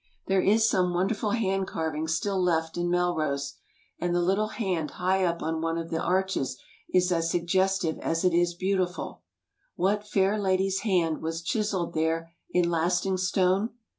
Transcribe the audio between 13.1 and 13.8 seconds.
stone?